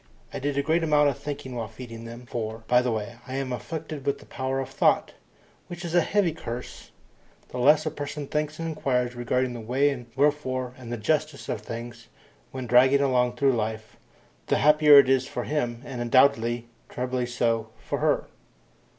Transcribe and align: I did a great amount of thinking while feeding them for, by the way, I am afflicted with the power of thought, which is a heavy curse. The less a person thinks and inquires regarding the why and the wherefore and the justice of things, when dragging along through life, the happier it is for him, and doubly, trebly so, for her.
I 0.33 0.39
did 0.39 0.57
a 0.57 0.63
great 0.63 0.83
amount 0.83 1.09
of 1.09 1.17
thinking 1.19 1.53
while 1.53 1.67
feeding 1.67 2.05
them 2.05 2.25
for, 2.25 2.63
by 2.67 2.81
the 2.81 2.91
way, 2.91 3.17
I 3.27 3.35
am 3.35 3.53
afflicted 3.53 4.03
with 4.03 4.17
the 4.17 4.25
power 4.25 4.59
of 4.59 4.69
thought, 4.71 5.13
which 5.67 5.85
is 5.85 5.93
a 5.93 6.01
heavy 6.01 6.31
curse. 6.31 6.89
The 7.49 7.59
less 7.59 7.85
a 7.85 7.91
person 7.91 8.25
thinks 8.25 8.57
and 8.57 8.67
inquires 8.67 9.13
regarding 9.13 9.53
the 9.53 9.59
why 9.59 9.89
and 9.89 10.07
the 10.07 10.11
wherefore 10.15 10.73
and 10.75 10.91
the 10.91 10.97
justice 10.97 11.49
of 11.49 11.61
things, 11.61 12.07
when 12.51 12.65
dragging 12.65 13.01
along 13.01 13.33
through 13.35 13.53
life, 13.53 13.95
the 14.47 14.57
happier 14.57 14.97
it 14.97 15.07
is 15.07 15.27
for 15.27 15.43
him, 15.43 15.83
and 15.85 16.09
doubly, 16.09 16.65
trebly 16.89 17.27
so, 17.27 17.69
for 17.77 17.99
her. 17.99 18.25